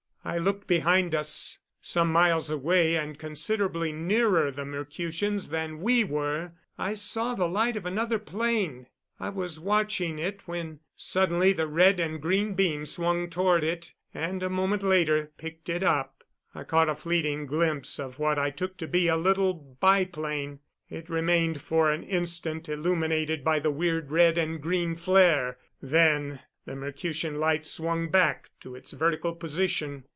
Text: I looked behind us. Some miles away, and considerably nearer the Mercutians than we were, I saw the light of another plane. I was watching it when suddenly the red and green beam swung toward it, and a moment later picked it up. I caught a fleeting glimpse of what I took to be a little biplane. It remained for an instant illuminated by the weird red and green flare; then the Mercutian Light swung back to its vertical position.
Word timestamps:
I 0.23 0.37
looked 0.37 0.67
behind 0.67 1.15
us. 1.15 1.57
Some 1.81 2.11
miles 2.11 2.51
away, 2.51 2.95
and 2.95 3.17
considerably 3.17 3.91
nearer 3.91 4.51
the 4.51 4.63
Mercutians 4.65 5.49
than 5.49 5.81
we 5.81 6.03
were, 6.03 6.51
I 6.77 6.93
saw 6.93 7.33
the 7.33 7.47
light 7.49 7.75
of 7.75 7.87
another 7.87 8.19
plane. 8.19 8.85
I 9.19 9.29
was 9.29 9.59
watching 9.59 10.19
it 10.19 10.47
when 10.47 10.79
suddenly 10.95 11.53
the 11.53 11.65
red 11.65 11.99
and 11.99 12.21
green 12.21 12.53
beam 12.53 12.85
swung 12.85 13.31
toward 13.31 13.63
it, 13.63 13.93
and 14.13 14.43
a 14.43 14.49
moment 14.49 14.83
later 14.83 15.31
picked 15.39 15.69
it 15.69 15.81
up. 15.81 16.23
I 16.53 16.65
caught 16.65 16.87
a 16.87 16.95
fleeting 16.95 17.47
glimpse 17.47 17.97
of 17.97 18.19
what 18.19 18.37
I 18.37 18.51
took 18.51 18.77
to 18.77 18.87
be 18.87 19.07
a 19.07 19.17
little 19.17 19.55
biplane. 19.55 20.59
It 20.87 21.09
remained 21.09 21.61
for 21.63 21.91
an 21.91 22.03
instant 22.03 22.69
illuminated 22.69 23.43
by 23.43 23.57
the 23.59 23.71
weird 23.71 24.11
red 24.11 24.37
and 24.37 24.61
green 24.61 24.95
flare; 24.95 25.57
then 25.81 26.41
the 26.67 26.75
Mercutian 26.75 27.39
Light 27.39 27.65
swung 27.65 28.09
back 28.09 28.51
to 28.59 28.75
its 28.75 28.91
vertical 28.91 29.33
position. 29.33 30.05